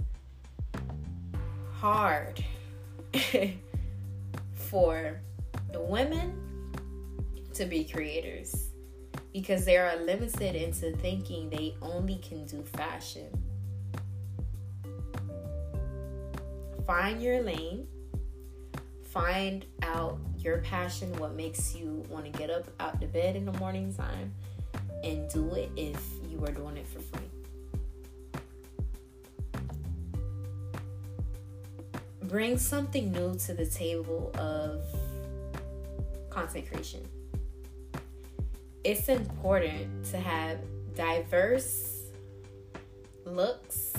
hard 1.79 2.43
for 4.55 5.21
the 5.71 5.81
women 5.81 6.33
to 7.53 7.67
be 7.67 7.85
creators 7.85 8.71
because 9.35 9.67
they 9.67 9.77
are 9.77 9.97
limited 9.97 10.57
into 10.57 10.97
thinking 10.97 11.51
they 11.51 11.77
only 11.83 12.17
can 12.17 12.47
do 12.47 12.63
fashion 12.63 13.44
find 16.87 17.23
your 17.23 17.41
lane, 17.41 17.87
find 19.03 19.65
out 19.83 20.19
your 20.39 20.59
passion, 20.59 21.13
what 21.19 21.35
makes 21.35 21.75
you 21.75 22.05
want 22.09 22.25
to 22.31 22.39
get 22.39 22.51
up 22.51 22.65
out 22.81 23.01
the 23.01 23.07
bed 23.07 23.37
in 23.37 23.45
the 23.45 23.53
morning 23.55 23.93
time, 23.95 24.33
and 25.03 25.29
do 25.31 25.55
it 25.55 25.71
if 25.77 26.01
you 26.29 26.43
are 26.45 26.53
doing 26.53 26.77
it 26.77 26.87
for 26.87 27.01
free. 27.01 27.29
Bring 32.25 32.59
something 32.59 33.13
new 33.13 33.35
to 33.47 33.55
the 33.55 33.67
table 33.67 34.31
of 34.37 34.83
content 36.31 36.69
creation. 36.69 37.01
It's 38.83 39.09
important 39.09 40.05
to 40.07 40.19
have 40.19 40.59
diverse 40.95 42.03
looks 43.25 43.95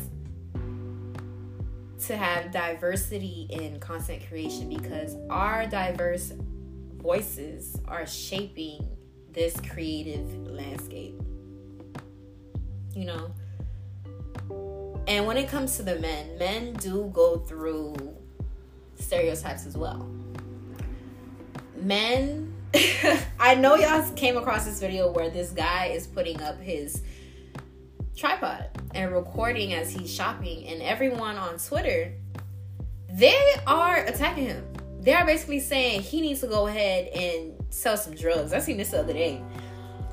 to 2.07 2.15
have 2.15 2.51
diversity 2.51 3.47
in 3.49 3.79
content 3.79 4.21
creation 4.27 4.69
because 4.69 5.15
our 5.29 5.65
diverse 5.65 6.33
voices 6.97 7.77
are 7.87 8.05
shaping 8.05 8.87
this 9.31 9.59
creative 9.71 10.47
landscape. 10.47 11.19
You 12.93 13.05
know? 13.05 13.31
And 15.07 15.25
when 15.25 15.37
it 15.37 15.49
comes 15.49 15.77
to 15.77 15.83
the 15.83 15.95
men, 15.95 16.37
men 16.37 16.73
do 16.73 17.11
go 17.13 17.37
through 17.37 17.95
stereotypes 18.95 19.65
as 19.65 19.77
well. 19.77 20.09
Men, 21.77 22.53
I 23.39 23.55
know 23.55 23.75
y'all 23.75 24.09
came 24.13 24.37
across 24.37 24.65
this 24.65 24.79
video 24.79 25.11
where 25.11 25.29
this 25.29 25.51
guy 25.51 25.87
is 25.87 26.07
putting 26.07 26.41
up 26.41 26.59
his 26.59 27.01
tripod 28.15 28.69
and 28.95 29.13
recording 29.13 29.73
as 29.73 29.91
he's 29.91 30.13
shopping 30.13 30.67
and 30.67 30.81
everyone 30.81 31.35
on 31.35 31.57
Twitter 31.57 32.13
they 33.15 33.39
are 33.65 34.03
attacking 34.03 34.45
him. 34.45 34.67
They 34.99 35.13
are 35.13 35.25
basically 35.25 35.61
saying 35.61 36.01
he 36.01 36.19
needs 36.19 36.41
to 36.41 36.47
go 36.47 36.67
ahead 36.67 37.07
and 37.07 37.53
sell 37.69 37.95
some 37.95 38.13
drugs. 38.13 38.51
I 38.51 38.59
seen 38.59 38.75
this 38.75 38.89
the 38.89 38.99
other 38.99 39.13
day. 39.13 39.41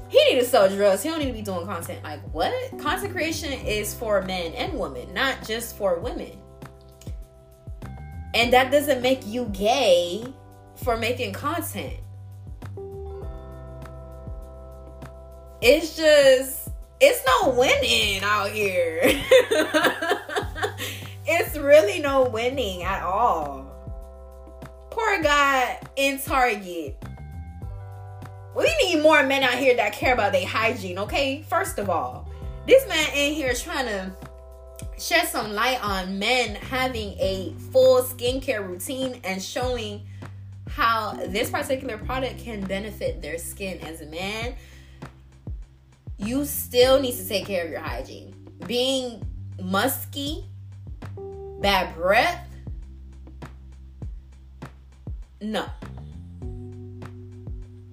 He 0.08 0.24
need 0.26 0.38
to 0.38 0.44
sell 0.44 0.68
drugs. 0.68 1.02
He 1.02 1.08
don't 1.08 1.18
need 1.18 1.26
to 1.26 1.32
be 1.32 1.42
doing 1.42 1.66
content. 1.66 2.04
Like 2.04 2.20
what? 2.32 2.52
Content 2.78 3.12
creation 3.12 3.52
is 3.52 3.92
for 3.92 4.22
men 4.22 4.52
and 4.52 4.78
women, 4.78 5.12
not 5.12 5.44
just 5.44 5.76
for 5.76 5.98
women. 5.98 6.38
And 8.34 8.52
that 8.52 8.70
doesn't 8.70 9.02
make 9.02 9.26
you 9.26 9.46
gay 9.46 10.24
for 10.76 10.96
making 10.96 11.32
content. 11.32 11.96
It's 15.60 15.96
just 15.96 16.61
it's 17.02 17.22
no 17.26 17.50
winning 17.50 18.22
out 18.22 18.50
here. 18.50 19.00
it's 21.26 21.58
really 21.58 21.98
no 21.98 22.28
winning 22.28 22.84
at 22.84 23.02
all. 23.02 23.66
Poor 24.90 25.20
guy 25.20 25.80
in 25.96 26.20
Target 26.20 26.96
We 28.54 28.72
need 28.82 29.02
more 29.02 29.24
men 29.24 29.42
out 29.42 29.54
here 29.54 29.74
that 29.76 29.92
care 29.94 30.14
about 30.14 30.32
their 30.32 30.46
hygiene, 30.46 30.98
okay? 30.98 31.42
First 31.48 31.78
of 31.78 31.90
all, 31.90 32.28
this 32.68 32.86
man 32.86 33.08
in 33.16 33.32
here 33.32 33.52
trying 33.54 33.86
to 33.86 34.12
shed 34.96 35.26
some 35.26 35.52
light 35.54 35.82
on 35.82 36.20
men 36.20 36.54
having 36.54 37.18
a 37.18 37.52
full 37.72 38.02
skincare 38.02 38.64
routine 38.64 39.20
and 39.24 39.42
showing 39.42 40.02
how 40.68 41.14
this 41.26 41.50
particular 41.50 41.98
product 41.98 42.38
can 42.38 42.60
benefit 42.64 43.20
their 43.20 43.38
skin 43.38 43.80
as 43.80 44.02
a 44.02 44.06
man, 44.06 44.54
you 46.22 46.44
still 46.44 47.00
need 47.00 47.16
to 47.16 47.28
take 47.28 47.46
care 47.46 47.64
of 47.64 47.70
your 47.70 47.80
hygiene. 47.80 48.34
Being 48.66 49.24
musky, 49.60 50.44
bad 51.60 51.94
breath, 51.94 52.48
no. 55.40 55.66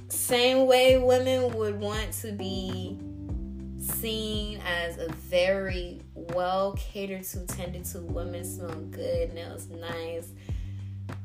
Same 0.10 0.68
way 0.68 0.98
women 1.00 1.54
would 1.56 1.80
want 1.80 2.14
to 2.22 2.32
be 2.32 3.00
seen 3.80 4.62
as 4.66 4.98
a 4.98 5.12
very 5.14 6.00
well 6.14 6.74
catered 6.78 7.24
to, 7.24 7.46
tended 7.48 7.86
to 7.86 8.00
woman, 8.02 8.46
smell 8.46 8.76
good, 8.92 9.34
nails 9.34 9.68
nice. 9.70 10.32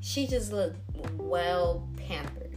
She 0.00 0.26
just 0.26 0.52
looked 0.52 0.78
well 1.14 1.86
pampered. 1.96 2.56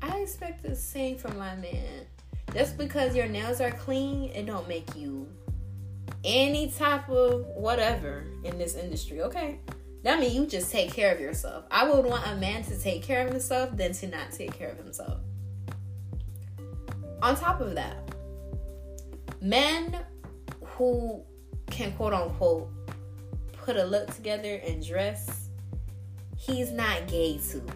I 0.00 0.20
expect 0.20 0.62
the 0.62 0.74
same 0.74 1.18
from 1.18 1.36
my 1.36 1.54
man. 1.56 2.06
Just 2.52 2.78
because 2.78 3.14
your 3.14 3.26
nails 3.26 3.60
are 3.60 3.70
clean, 3.70 4.30
it 4.30 4.46
don't 4.46 4.66
make 4.68 4.96
you 4.96 5.28
any 6.24 6.70
type 6.70 7.08
of 7.08 7.46
whatever 7.46 8.24
in 8.44 8.58
this 8.58 8.74
industry, 8.74 9.22
okay? 9.22 9.60
That 10.02 10.20
means 10.20 10.34
you 10.34 10.46
just 10.46 10.70
take 10.70 10.92
care 10.92 11.12
of 11.14 11.20
yourself. 11.20 11.64
I 11.70 11.88
would 11.88 12.04
want 12.04 12.26
a 12.26 12.36
man 12.36 12.62
to 12.64 12.78
take 12.78 13.02
care 13.02 13.26
of 13.26 13.30
himself 13.30 13.76
than 13.76 13.92
to 13.94 14.06
not 14.06 14.32
take 14.32 14.52
care 14.52 14.70
of 14.70 14.78
himself. 14.78 15.20
On 17.20 17.36
top 17.36 17.60
of 17.60 17.74
that, 17.74 17.96
men 19.40 19.98
who 20.64 21.22
can 21.70 21.92
quote 21.92 22.12
unquote 22.12 22.70
put 23.52 23.76
a 23.76 23.84
look 23.84 24.14
together 24.14 24.60
and 24.66 24.84
dress, 24.86 25.50
he's 26.36 26.70
not 26.70 27.06
gay 27.08 27.38
too. 27.38 27.66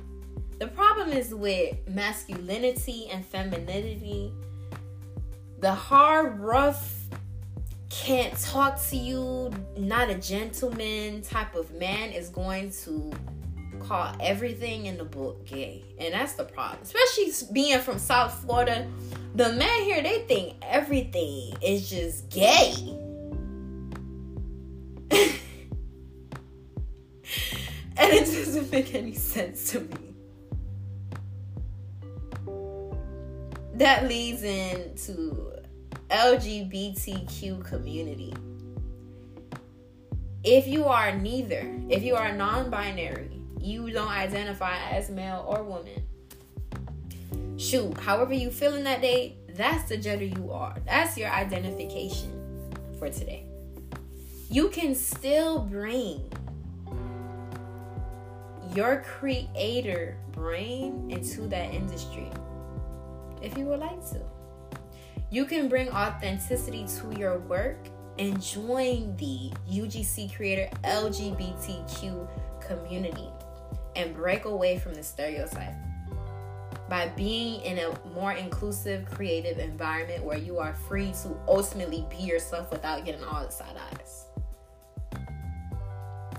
The 0.58 0.68
problem 0.68 1.10
is 1.10 1.34
with 1.34 1.76
masculinity 1.88 3.08
and 3.10 3.26
femininity. 3.26 4.32
The 5.62 5.72
hard, 5.72 6.38
rough, 6.40 6.92
can't 7.88 8.36
talk 8.36 8.82
to 8.88 8.96
you, 8.96 9.48
not 9.76 10.10
a 10.10 10.16
gentleman 10.16 11.22
type 11.22 11.54
of 11.54 11.72
man 11.74 12.10
is 12.10 12.30
going 12.30 12.72
to 12.82 13.12
call 13.78 14.12
everything 14.18 14.86
in 14.86 14.98
the 14.98 15.04
book 15.04 15.46
gay. 15.46 15.84
And 16.00 16.14
that's 16.14 16.32
the 16.32 16.42
problem. 16.42 16.80
Especially 16.82 17.30
being 17.52 17.78
from 17.78 18.00
South 18.00 18.42
Florida. 18.42 18.90
The 19.36 19.52
men 19.52 19.84
here, 19.84 20.02
they 20.02 20.22
think 20.22 20.56
everything 20.62 21.54
is 21.62 21.88
just 21.88 22.28
gay. 22.28 22.74
and 25.12 25.38
it 27.98 28.24
doesn't 28.24 28.72
make 28.72 28.96
any 28.96 29.14
sense 29.14 29.70
to 29.70 29.78
me. 29.78 30.11
That 33.82 34.06
leads 34.06 34.44
into 34.44 35.54
LGBTQ 36.08 37.64
community. 37.64 38.32
If 40.44 40.68
you 40.68 40.84
are 40.84 41.12
neither, 41.18 41.68
if 41.88 42.04
you 42.04 42.14
are 42.14 42.30
non 42.30 42.70
binary, 42.70 43.42
you 43.58 43.90
don't 43.90 44.06
identify 44.06 44.78
as 44.92 45.10
male 45.10 45.44
or 45.48 45.64
woman. 45.64 46.00
Shoot, 47.56 47.98
however 47.98 48.32
you 48.32 48.52
feeling 48.52 48.84
that 48.84 49.02
day, 49.02 49.34
that's 49.48 49.88
the 49.88 49.96
gender 49.96 50.26
you 50.26 50.52
are. 50.52 50.76
That's 50.86 51.18
your 51.18 51.30
identification 51.30 52.30
for 53.00 53.10
today. 53.10 53.46
You 54.48 54.68
can 54.68 54.94
still 54.94 55.58
bring 55.58 56.30
your 58.76 59.02
creator 59.02 60.18
brain 60.30 61.10
into 61.10 61.48
that 61.48 61.74
industry 61.74 62.30
if 63.42 63.56
you 63.56 63.66
would 63.66 63.80
like 63.80 64.00
to. 64.10 64.20
You 65.30 65.44
can 65.44 65.68
bring 65.68 65.88
authenticity 65.90 66.86
to 66.98 67.18
your 67.18 67.38
work 67.40 67.88
and 68.18 68.40
join 68.42 69.16
the 69.16 69.50
UGC 69.70 70.34
Creator 70.36 70.70
LGBTQ 70.84 72.28
community 72.60 73.28
and 73.96 74.14
break 74.14 74.44
away 74.44 74.78
from 74.78 74.94
the 74.94 75.02
stereotype 75.02 75.74
by 76.88 77.08
being 77.08 77.62
in 77.62 77.78
a 77.78 78.08
more 78.14 78.32
inclusive, 78.32 79.06
creative 79.06 79.58
environment 79.58 80.22
where 80.22 80.36
you 80.36 80.58
are 80.58 80.74
free 80.74 81.12
to 81.22 81.34
ultimately 81.48 82.06
be 82.10 82.22
yourself 82.22 82.70
without 82.70 83.04
getting 83.06 83.24
all 83.24 83.44
the 83.44 83.50
side 83.50 83.76
eyes. 83.94 84.26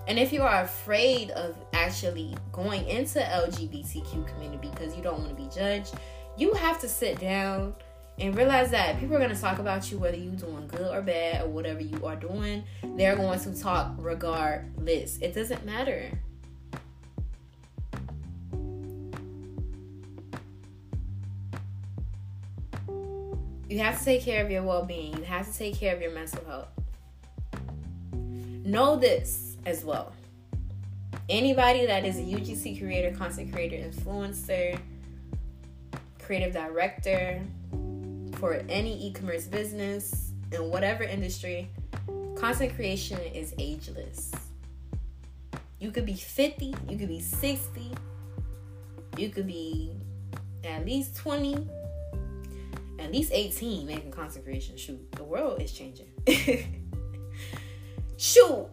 And 0.08 0.20
if 0.20 0.34
you 0.34 0.44
are 0.44 0.62
afraid 0.62 1.32
of 1.32 1.56
actually 1.74 2.36
going 2.52 2.88
into 2.88 3.20
LGBTQ 3.20 4.28
community 4.28 4.70
because 4.70 4.96
you 4.96 5.02
don't 5.02 5.20
want 5.20 5.30
to 5.30 5.36
be 5.36 5.50
judged, 5.50 5.96
you 6.38 6.54
have 6.54 6.80
to 6.82 6.90
sit 6.90 7.20
down 7.20 7.76
and 8.20 8.36
realize 8.36 8.72
that 8.72 9.00
people 9.00 9.16
are 9.16 9.20
going 9.20 9.34
to 9.34 9.40
talk 9.40 9.60
about 9.60 9.92
you 9.92 9.98
whether 9.98 10.18
you're 10.18 10.36
doing 10.36 10.68
good 10.68 10.94
or 10.94 11.02
bad 11.02 11.44
or 11.44 11.50
whatever 11.50 11.82
you 11.82 12.06
are 12.06 12.16
doing. 12.16 12.64
They're 12.96 13.16
going 13.16 13.40
to 13.40 13.60
talk 13.60 13.94
regardless. 13.98 15.18
It 15.20 15.34
doesn't 15.34 15.66
matter. 15.66 16.12
You 23.70 23.80
have 23.80 23.98
to 23.98 24.06
take 24.06 24.22
care 24.22 24.46
of 24.46 24.52
your 24.52 24.62
well 24.62 24.86
being. 24.86 25.18
You 25.18 25.24
have 25.24 25.52
to 25.52 25.58
take 25.58 25.76
care 25.76 25.96
of 25.96 26.02
your 26.02 26.12
mental 26.12 26.46
health. 26.46 26.68
Know 28.64 28.96
this 28.98 29.58
as 29.66 29.84
well. 29.84 30.14
Anybody 31.28 31.88
that 31.88 32.06
is 32.06 32.18
a 32.18 32.22
UGC 32.22 32.80
creator, 32.80 33.16
content 33.18 33.52
creator, 33.52 33.78
influencer, 33.78 34.80
creative 36.24 36.54
director 36.54 37.42
for 38.38 38.64
any 38.70 39.08
e 39.08 39.12
commerce 39.12 39.46
business 39.46 40.32
in 40.52 40.70
whatever 40.70 41.04
industry, 41.04 41.70
content 42.36 42.76
creation 42.76 43.20
is 43.34 43.54
ageless. 43.58 44.32
You 45.80 45.92
could 45.92 46.06
be 46.06 46.14
50, 46.14 46.74
you 46.90 46.98
could 46.98 47.10
be 47.10 47.20
60, 47.20 47.92
you 49.18 49.30
could 49.30 49.48
be 49.48 49.92
at 50.64 50.86
least 50.86 51.18
20, 51.18 51.68
at 53.00 53.12
least 53.12 53.32
18 53.34 53.86
making 53.86 54.12
content 54.12 54.46
creation. 54.46 54.78
Shoot, 54.78 55.12
the 55.14 55.24
world 55.24 55.62
is 55.62 55.72
changing. 55.74 56.08
Shoot, 58.18 58.70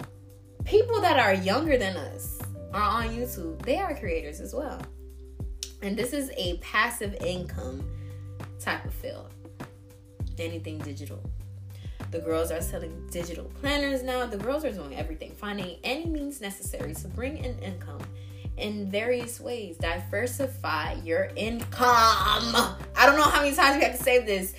people 0.65 1.01
that 1.01 1.19
are 1.19 1.35
younger 1.35 1.77
than 1.77 1.97
us 1.97 2.39
are 2.73 3.03
on 3.03 3.09
YouTube. 3.09 3.61
They 3.63 3.79
are 3.79 3.95
creators 3.97 4.41
as 4.41 4.55
well. 4.55 4.81
And 5.83 5.97
this 5.97 6.13
is 6.13 6.31
a 6.37 6.59
passive 6.59 7.15
income 7.25 7.85
type 8.59 8.85
of 8.85 8.95
field. 8.95 9.33
Anything 10.39 10.79
digital. 10.79 11.23
The 12.11 12.19
girls 12.19 12.51
are 12.51 12.61
selling 12.61 13.07
digital 13.11 13.45
planners 13.61 14.03
now. 14.03 14.27
The 14.27 14.37
girls 14.37 14.65
are 14.65 14.73
doing 14.73 14.97
everything, 14.97 15.33
finding 15.33 15.77
any 15.85 16.07
means 16.07 16.41
necessary 16.41 16.95
to 16.95 17.09
bring 17.09 17.39
in 17.39 17.59
income 17.61 18.01
in 18.57 18.91
various 18.91 19.41
ways. 19.41 19.77
Diversify 19.77 20.95
your 21.05 21.31
income. 21.37 21.71
I 21.81 23.07
don't 23.07 23.17
know 23.17 23.23
how 23.23 23.43
many 23.43 23.55
times 23.55 23.77
we 23.77 23.85
have 23.85 23.97
to 23.97 24.03
say 24.03 24.25
this. 24.25 24.55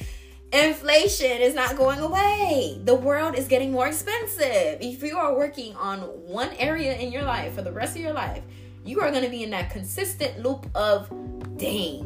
Inflation 0.54 1.42
is 1.42 1.54
not 1.54 1.78
going 1.78 2.00
away. 2.00 2.80
The 2.84 2.96
world 2.96 3.36
is 3.36 3.48
getting 3.48 3.72
more 3.72 3.88
expensive. 3.88 4.78
If 4.82 5.02
you 5.02 5.18
are 5.18 5.36
working 5.36 5.76
on 5.76 6.00
one 6.00 6.50
area 6.58 6.96
in 6.96 7.12
your 7.12 7.24
life 7.24 7.54
for 7.54 7.62
the 7.62 7.72
rest 7.72 7.96
of 7.96 8.02
your 8.02 8.14
life, 8.14 8.44
you 8.84 9.02
are 9.02 9.12
going 9.12 9.24
to 9.24 9.30
be 9.30 9.44
in 9.44 9.50
that 9.52 9.70
consistent 9.70 10.41
loop 10.41 10.70
of, 10.76 11.10
dang, 11.58 12.04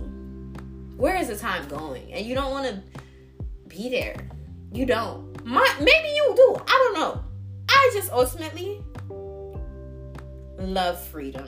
where 0.97 1.15
is 1.15 1.27
the 1.27 1.35
time 1.35 1.67
going? 1.67 2.11
And 2.13 2.25
you 2.25 2.35
don't 2.35 2.51
want 2.51 2.67
to 2.67 2.81
be 3.67 3.89
there. 3.89 4.15
You 4.71 4.85
don't. 4.85 5.45
My, 5.45 5.65
maybe 5.79 6.09
you 6.09 6.33
do. 6.35 6.55
I 6.67 6.91
don't 6.93 6.93
know. 6.93 7.23
I 7.69 7.91
just 7.93 8.11
ultimately 8.11 8.83
love 10.57 11.01
freedom 11.07 11.47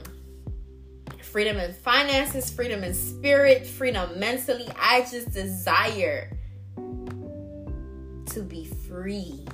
freedom 1.27 1.57
in 1.57 1.73
finances, 1.73 2.49
freedom 2.49 2.83
in 2.83 2.93
spirit, 2.93 3.67
freedom 3.67 4.17
mentally. 4.19 4.67
I 4.79 5.01
just 5.01 5.31
desire 5.31 6.31
to 6.77 8.41
be 8.41 8.65
free. 8.65 9.45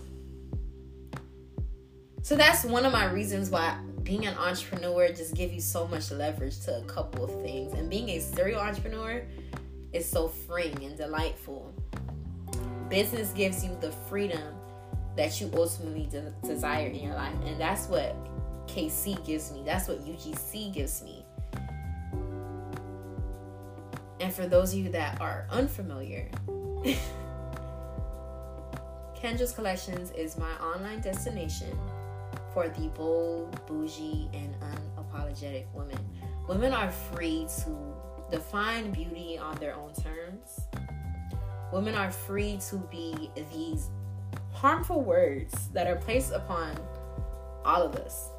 So 2.21 2.37
that's 2.37 2.63
one 2.63 2.85
of 2.85 2.93
my 2.93 3.11
reasons 3.11 3.49
why 3.49 3.77
being 4.03 4.25
an 4.25 4.37
entrepreneur 4.37 5.07
just 5.09 5.33
gives 5.33 5.53
you 5.53 5.61
so 5.61 5.87
much 5.87 6.11
leverage 6.11 6.59
to 6.61 6.77
a 6.77 6.83
couple 6.83 7.23
of 7.23 7.41
things. 7.41 7.73
And 7.73 7.89
being 7.89 8.09
a 8.09 8.19
serial 8.19 8.59
entrepreneur 8.59 9.23
is 9.93 10.09
so 10.09 10.27
freeing 10.27 10.83
and 10.83 10.97
delightful. 10.97 11.73
Business 12.89 13.31
gives 13.31 13.63
you 13.63 13.77
the 13.79 13.91
freedom 14.09 14.55
that 15.15 15.39
you 15.39 15.49
ultimately 15.53 16.07
de- 16.07 16.33
desire 16.45 16.87
in 16.87 16.95
your 16.95 17.15
life. 17.15 17.35
And 17.45 17.59
that's 17.59 17.87
what 17.87 18.15
KC 18.67 19.25
gives 19.25 19.51
me. 19.53 19.63
That's 19.65 19.87
what 19.87 20.05
UGC 20.05 20.73
gives 20.73 21.01
me. 21.01 21.25
And 24.19 24.33
for 24.33 24.47
those 24.47 24.73
of 24.73 24.79
you 24.79 24.89
that 24.91 25.21
are 25.21 25.47
unfamiliar, 25.49 26.29
Kendra's 29.15 29.53
Collections 29.53 30.11
is 30.11 30.37
my 30.37 30.51
online 30.61 30.99
destination 30.99 31.77
for 32.53 32.69
the 32.69 32.87
bold, 32.89 33.59
bougie, 33.65 34.29
and 34.33 34.55
unapologetic 34.61 35.65
women. 35.73 35.97
Women 36.47 36.73
are 36.73 36.91
free 36.91 37.47
to 37.63 37.95
define 38.29 38.91
beauty 38.91 39.37
on 39.37 39.55
their 39.57 39.75
own 39.75 39.93
terms. 39.93 40.61
Women 41.71 41.95
are 41.95 42.11
free 42.11 42.59
to 42.69 42.77
be 42.91 43.31
these 43.51 43.89
harmful 44.51 45.01
words 45.01 45.69
that 45.69 45.87
are 45.87 45.95
placed 45.95 46.31
upon 46.31 46.77
all 47.65 47.81
of 47.81 47.95
us. 47.95 48.29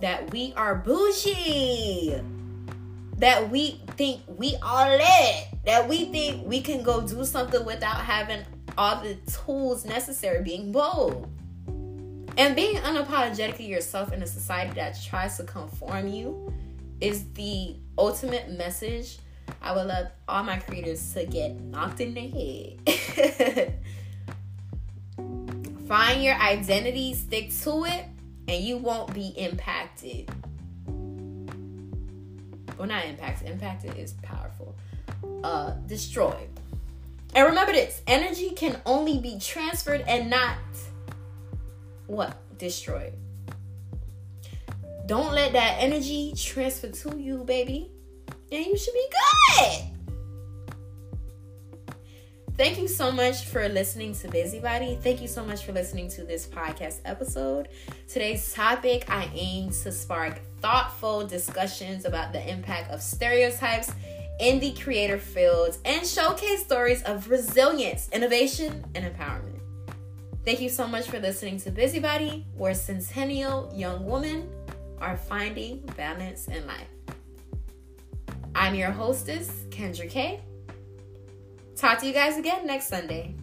That 0.00 0.30
we 0.32 0.54
are 0.56 0.76
bougie. 0.76 2.20
That 3.16 3.50
we 3.50 3.82
think 3.96 4.22
we 4.26 4.56
are 4.62 4.96
lit. 4.96 5.48
That 5.66 5.88
we 5.88 6.06
think 6.06 6.46
we 6.46 6.60
can 6.60 6.82
go 6.82 7.06
do 7.06 7.24
something 7.24 7.64
without 7.66 7.96
having 7.96 8.44
all 8.78 9.02
the 9.02 9.16
tools 9.44 9.84
necessary, 9.84 10.42
being 10.42 10.72
bold. 10.72 11.28
And 12.38 12.54
being 12.54 12.76
unapologetically 12.76 13.68
yourself 13.68 14.12
in 14.12 14.22
a 14.22 14.26
society 14.26 14.74
that 14.76 14.96
tries 15.02 15.36
to 15.38 15.42
conform 15.42 16.06
you 16.06 16.52
is 17.00 17.24
the 17.34 17.74
ultimate 17.98 18.50
message 18.50 19.18
I 19.60 19.74
would 19.74 19.86
love 19.86 20.06
all 20.28 20.44
my 20.44 20.58
creators 20.58 21.12
to 21.14 21.24
get 21.26 21.58
knocked 21.60 22.00
in 22.00 22.14
the 22.14 22.76
head. 22.86 23.74
Find 25.88 26.22
your 26.22 26.34
identity, 26.34 27.14
stick 27.14 27.50
to 27.62 27.84
it, 27.86 28.04
and 28.46 28.62
you 28.62 28.76
won't 28.76 29.12
be 29.14 29.28
impacted. 29.36 30.30
Well, 32.76 32.86
not 32.86 33.04
impacted. 33.06 33.50
Impacted 33.50 33.96
is 33.96 34.12
powerful. 34.22 34.76
Uh, 35.42 35.72
destroyed. 35.86 36.48
And 37.34 37.46
remember 37.46 37.72
this 37.72 38.00
energy 38.06 38.50
can 38.50 38.80
only 38.86 39.18
be 39.18 39.40
transferred 39.40 40.02
and 40.02 40.30
not 40.30 40.56
what? 42.08 42.36
Destroyed. 42.58 43.12
Don't 45.06 45.32
let 45.32 45.52
that 45.52 45.76
energy 45.78 46.34
transfer 46.36 46.88
to 46.88 47.18
you, 47.18 47.44
baby. 47.44 47.90
And 48.50 48.66
you 48.66 48.76
should 48.76 48.94
be 48.94 49.06
good. 49.56 49.82
Thank 52.56 52.80
you 52.80 52.88
so 52.88 53.12
much 53.12 53.44
for 53.44 53.68
listening 53.68 54.14
to 54.16 54.28
Busybody. 54.28 54.98
Thank 55.00 55.22
you 55.22 55.28
so 55.28 55.44
much 55.44 55.64
for 55.64 55.72
listening 55.72 56.08
to 56.10 56.24
this 56.24 56.44
podcast 56.44 57.00
episode. 57.04 57.68
Today's 58.08 58.52
topic, 58.52 59.08
I 59.08 59.30
aim 59.32 59.70
to 59.70 59.92
spark 59.92 60.40
thoughtful 60.60 61.24
discussions 61.24 62.04
about 62.04 62.32
the 62.32 62.50
impact 62.50 62.90
of 62.90 63.00
stereotypes 63.00 63.92
in 64.40 64.58
the 64.58 64.72
creator 64.72 65.18
fields 65.18 65.78
and 65.84 66.04
showcase 66.04 66.64
stories 66.64 67.02
of 67.04 67.30
resilience, 67.30 68.08
innovation, 68.12 68.84
and 68.96 69.04
empowerment. 69.04 69.57
Thank 70.44 70.60
you 70.60 70.68
so 70.68 70.86
much 70.86 71.08
for 71.08 71.18
listening 71.18 71.58
to 71.60 71.70
Busybody, 71.70 72.46
where 72.56 72.74
centennial 72.74 73.70
young 73.74 74.06
women 74.06 74.50
are 75.00 75.16
finding 75.16 75.80
balance 75.96 76.48
in 76.48 76.66
life. 76.66 76.88
I'm 78.54 78.74
your 78.74 78.90
hostess, 78.90 79.50
Kendra 79.70 80.08
K. 80.08 80.40
Talk 81.76 82.00
to 82.00 82.06
you 82.06 82.12
guys 82.12 82.38
again 82.38 82.66
next 82.66 82.88
Sunday. 82.88 83.36